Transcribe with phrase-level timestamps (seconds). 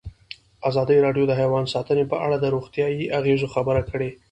[0.69, 4.09] ازادي راډیو د حیوان ساتنه په اړه د روغتیایي اغېزو خبره کړې.